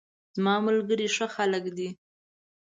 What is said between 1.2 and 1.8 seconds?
خلګ